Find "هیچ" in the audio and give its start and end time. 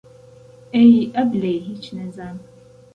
1.67-1.85